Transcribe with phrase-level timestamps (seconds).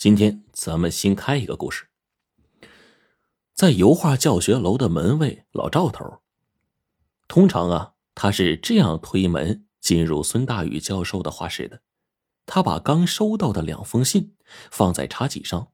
[0.00, 1.88] 今天咱们新开一个故事。
[3.52, 6.22] 在油画教学楼的门卫老赵头，
[7.28, 11.82] 通常啊，他是这样推门进入孙大宇教授的画室的。
[12.46, 14.34] 他把刚收到的两封信
[14.70, 15.70] 放在茶几上，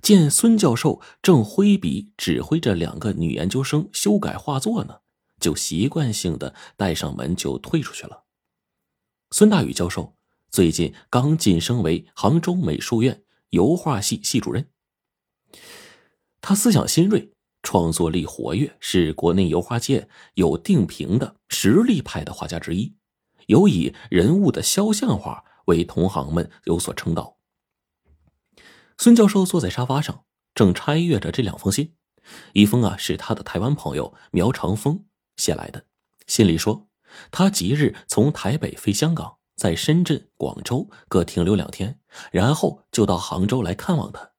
[0.00, 5.00] 见孙教授正挥笔指挥着两个女研究生修改画作呢，
[5.38, 8.24] 就习惯性的带上门就退出去了。
[9.30, 10.16] 孙大宇教授
[10.48, 13.22] 最近刚晋升为杭州美术院。
[13.50, 14.70] 油画系系主任，
[16.40, 17.32] 他思想新锐，
[17.62, 22.96] 创作力活跃，是国内油画界有定评的实力派的画家之一，
[23.46, 27.38] 尤以人物的肖像画为同行们有所称道。
[28.96, 30.24] 孙教授坐在沙发上，
[30.54, 31.96] 正拆阅着这两封信，
[32.52, 35.86] 一封啊是他的台湾朋友苗长风写来的，
[36.28, 36.88] 信里说
[37.32, 39.39] 他即日从台北飞香港。
[39.60, 42.00] 在深圳、广州各停留两天，
[42.32, 44.30] 然后就到杭州来看望他。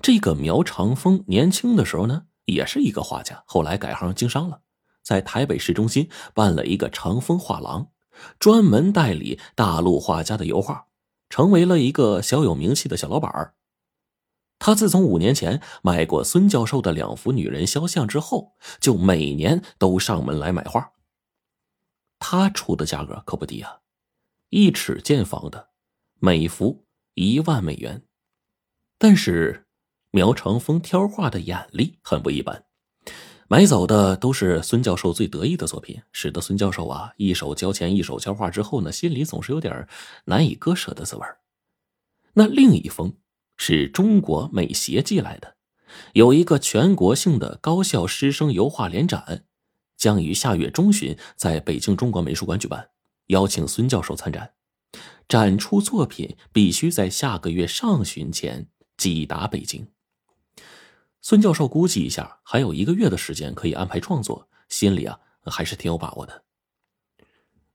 [0.00, 4.62] 这个苗长风年轻的时候呢，也是一个画家，后来改行经商了，
[5.02, 7.90] 在台北市中心办了一个长风画廊，
[8.38, 10.86] 专门代理大陆画家的油画，
[11.28, 13.52] 成为了一个小有名气的小老板
[14.58, 20.92] 他自从五年前买过孙教授的两幅女人肖像之后，就每年都上门来买画。
[22.18, 23.80] 他出的价格可不低啊。
[24.50, 25.68] 一尺见方的，
[26.20, 28.02] 每幅一万美元。
[28.96, 29.66] 但是
[30.10, 32.64] 苗长风挑画的眼力很不一般，
[33.46, 39.86] 买走的都是孙教授最得意的作品，使得孙教授啊一手交钱一手交画之后呢，心里总是有点
[40.24, 41.26] 难以割舍的滋味
[42.32, 43.14] 那另一封
[43.58, 45.56] 是中国美协寄来的，
[46.14, 49.44] 有一个全国性的高校师生油画联展，
[49.98, 52.88] 将于下月中旬在北京中国美术馆举办。
[53.28, 54.52] 邀请孙教授参展，
[55.26, 59.90] 展出作品必须在下个月上旬前抵达北京。
[61.20, 66.44] 孙教授估计一下，还有一个月的时间可以安排创作，心里啊还是挺有把握的。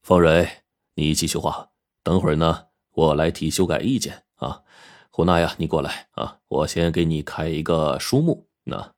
[0.01, 0.63] 方蕊，
[0.95, 1.69] 你继续画，
[2.01, 4.63] 等会儿呢，我来提修改意见啊。
[5.11, 8.49] 胡娜呀，你过来啊，我先给你开一个书目。
[8.63, 8.95] 那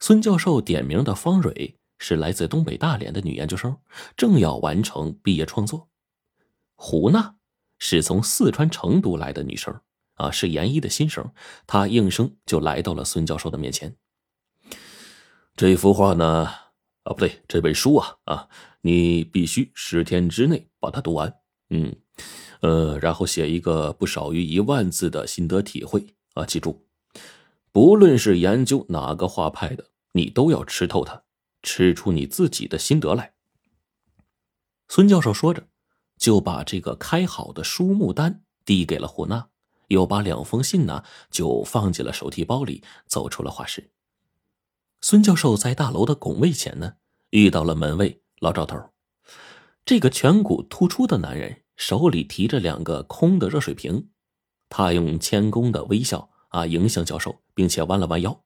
[0.00, 1.77] 孙教授点名的方蕊。
[1.98, 3.76] 是来自东北大连的女研究生，
[4.16, 5.88] 正要完成毕业创作。
[6.74, 7.36] 胡娜
[7.78, 9.80] 是从四川成都来的女生，
[10.14, 11.32] 啊，是研一的新生。
[11.66, 13.96] 她应声就来到了孙教授的面前。
[15.56, 16.46] 这幅画呢，
[17.02, 18.48] 啊，不对，这本书啊，啊，
[18.80, 21.34] 你必须十天之内把它读完。
[21.70, 21.96] 嗯，
[22.60, 26.14] 呃，然后写一个不少于一万字的心得体会。
[26.34, 26.86] 啊，记住，
[27.72, 31.24] 不论是研究哪个画派的，你都要吃透它。
[31.62, 33.34] 吃出你自己的心得来。
[34.88, 35.68] 孙教授说着，
[36.16, 39.48] 就把这个开好的书目单递给了胡娜，
[39.88, 43.90] 又把两封信呢就放进了手提包里，走出了画室。
[45.00, 46.94] 孙教授在大楼的拱卫前呢，
[47.30, 48.90] 遇到了门卫老赵头。
[49.84, 54.10] 这个颧骨突出的男人手里提着两个空的热水瓶，
[54.68, 58.42] 他用谦恭的微笑啊迎向教授，并且弯了弯腰。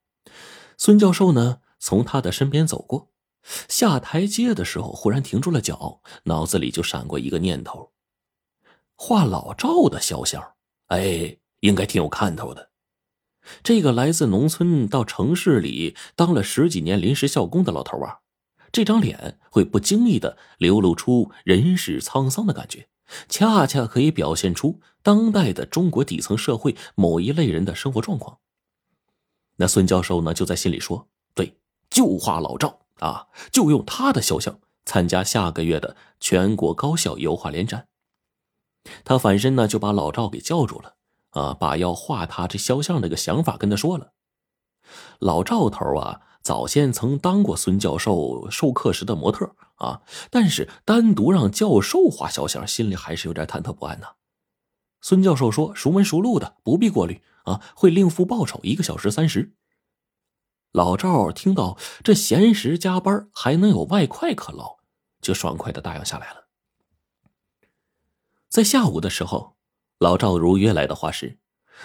[0.77, 1.62] 孙教授呢？
[1.83, 3.11] 从他的身边走过，
[3.69, 7.91] 下台阶的时候忽然停住了脚，脑子里就闪过一个念头：
[8.95, 10.55] 画老赵的肖像，
[10.87, 12.71] 哎，应该挺有看头的。
[13.65, 18.21] 这个来自农村到城市里当了十几年临时校工的老头啊，
[18.71, 22.89] 这张脸会不经意的流露出人世沧桑的感觉，
[23.29, 28.39] 恰恰可以表现出当代的中国底层社会某一类人的生活状况。
[29.57, 31.09] 那孙教授呢，就在心里说：
[31.93, 37.87] 就画老赵啊，就用他的肖像参加下个月的全国高校油画联展。
[39.05, 40.95] 他反身呢就把老赵给叫住了
[41.31, 44.13] 啊，把要画他这肖像这个想法跟他说了。
[45.19, 54.09] 老赵头啊，早先曾当过孙教授授课时的模特啊，但是单独让教授画肖像，心里还是有点忐忑不安呐。
[55.01, 59.53] 孙教授说：“熟门熟路的，不必过虑啊，会另付报酬，一个小时三十。”
[60.73, 64.79] 老赵听到这闲时加班还能有外快可捞，
[65.21, 66.49] 就爽快的答应下来了。
[68.49, 69.57] 在下午的时候，
[69.99, 71.39] 老赵如约来到画室，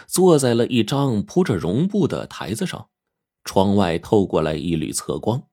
[0.07, 2.88] 坐在了一张铺着绒布的台子上，
[3.44, 5.44] 窗外透过来一缕侧光，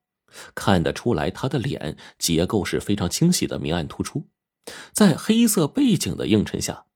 [0.54, 4.28] 看得出来他的脸结构是非常清晰的，明暗突出，
[4.92, 6.86] 在黑色背景的映衬下，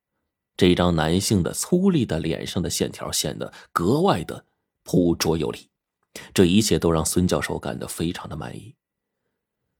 [0.56, 4.46] 这张男性的粗粝的脸上的线条显得格外的
[4.84, 5.70] 朴拙有力。
[6.34, 8.74] 这一切都让孙教授感到非常的满意。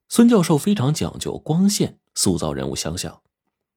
[0.08, 3.22] 孙教授非常讲究光线，塑造人物肖像。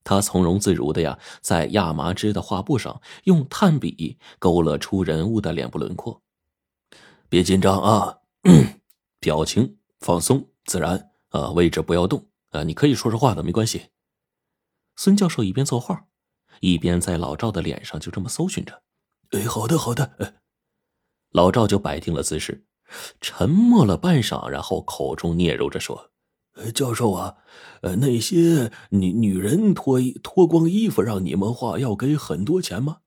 [0.03, 6.23] 他从容自如的呀，在亚麻织的画布上用炭笔勾勒出人物的脸部轮廓。
[7.29, 8.17] 别紧张啊，
[9.19, 13.89] 表情放松自然啊，位置不要动啊，你可以说说话的，没关系。
[14.95, 16.07] 孙教授一边作画，
[16.61, 18.81] 一边在老赵的脸上就这么搜寻着。
[19.31, 20.40] 哎，好的，好的。
[21.31, 22.65] 老赵就摆定了姿势，
[23.19, 26.11] 沉默了半晌，然后口中嗫嚅着说。
[26.73, 27.35] 教授啊，
[27.81, 32.97] 呃，那些女女人脱脱光衣服让你们画，要给很多钱吗？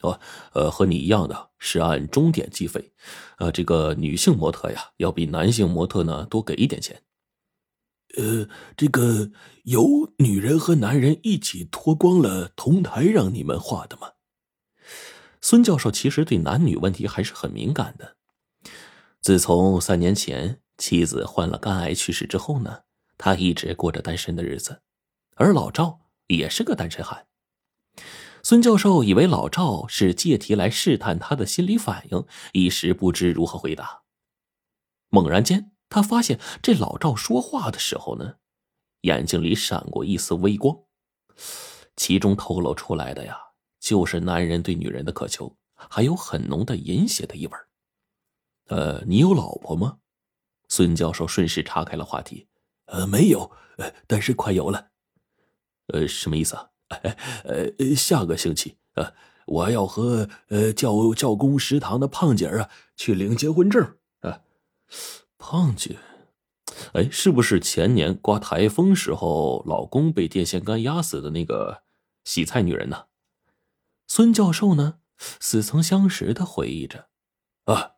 [0.00, 0.18] 哦，
[0.52, 2.92] 呃，和你一样的是按钟点计费，
[3.38, 7.00] 呃，这个女性模特呀，要比男性模特呢多给一点钱。
[8.18, 9.30] 呃，这个
[9.62, 14.08] 有女人和男人一起脱光了同台让你们画的吗？
[15.42, 18.16] 孙教授其实对男女问题还是很敏感的，
[19.20, 20.60] 自从三年前。
[20.78, 22.80] 妻子患了肝癌去世之后呢，
[23.16, 24.82] 他一直过着单身的日子，
[25.36, 27.26] 而老赵也是个单身汉。
[28.42, 34.02] 孙教授以为老赵是借题来试探他的心理反应，一时不知如何回答。
[35.08, 38.36] 猛然间，他发现这老赵说话的时候呢，
[39.02, 40.76] 眼睛里闪过一丝微光，
[41.94, 43.38] 其中透露出来的呀，
[43.82, 47.52] 就是男人对女人的渴求，还有很浓的淫邪的意味
[48.68, 49.98] 呃，你有老婆吗？
[50.68, 52.46] 孙教授顺势岔开了话题，
[52.86, 54.90] 呃，没有，呃，但是快有了，
[55.88, 56.70] 呃，什么意思啊？
[57.42, 59.12] 呃，下个星期，呃，
[59.46, 64.42] 我要和呃教教工食堂的胖姐啊去领结婚证啊。
[65.36, 65.98] 胖姐，
[66.92, 71.82] 哎，是不是前年刮台风时候老公被电线杆压死的那个
[72.22, 73.06] 洗菜女人呢？
[74.06, 74.98] 孙教授呢，
[75.40, 77.08] 似曾相识的回忆着，
[77.64, 77.92] 啊。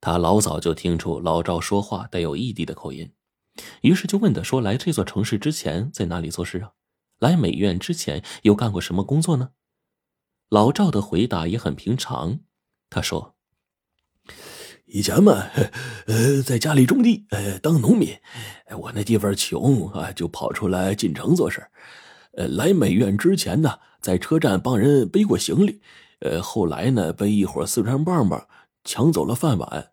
[0.00, 3.14] 他老早就听出老赵说话带有异地的口音，
[3.80, 6.72] 于是就问他说：“来这座城市之前在哪里做事啊？
[7.20, 9.52] 来美院之前又干过什么工作呢？”
[10.50, 12.40] 老赵的回答也很平常，
[12.90, 13.34] 他说
[14.84, 15.48] ：“以前嘛，
[16.06, 18.20] 呃，在家里种地，呃，当农民。
[18.78, 21.66] 我那地方穷啊，就跑出来进城做事。
[22.36, 25.80] 呃，来美院之前呢，在车站帮人背过行李。
[26.20, 28.46] 呃，后来呢，被一伙四川棒棒
[28.84, 29.90] 抢走了饭碗。”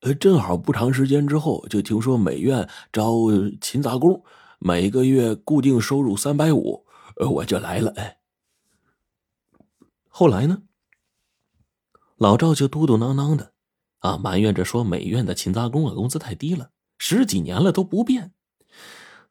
[0.00, 3.14] 呃，正好不长时间之后，就听说美院招
[3.60, 4.22] 勤杂工，
[4.58, 6.84] 每个月固定收入三百五，
[7.16, 7.90] 呃我就来了。
[7.96, 8.18] 哎，
[10.08, 10.62] 后来呢？
[12.16, 13.52] 老赵就嘟嘟囔囔的，
[14.00, 18.32] 啊，埋怨着说美院的勤杂工啊，工资太低了，十几年了都不变。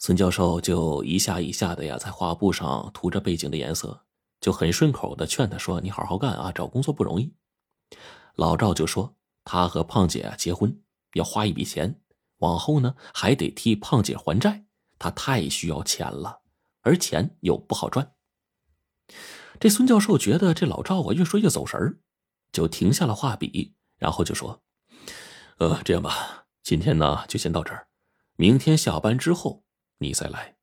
[0.05, 4.03] 孙教授就一下一下的呀，在画布上涂着背景的颜色，
[4.41, 7.33] 就很顺口的劝他说：“你好好干啊，找工作不容易。”
[8.35, 9.15] 老赵就说。
[9.45, 10.81] 他和胖姐结婚
[11.13, 12.01] 要花一笔钱，
[12.39, 14.65] 往后呢还得替胖姐还债，
[14.99, 16.41] 他太需要钱了，
[16.81, 18.13] 而钱又不好赚。
[19.57, 21.99] 这孙教授觉得这老赵啊越说越走神儿，
[22.51, 24.61] 就停下了画笔，然后就说
[25.59, 27.87] ：“呃，这样吧，今天呢就先到这儿，
[28.35, 29.62] 明天下班之后
[30.03, 30.53] 你再来。”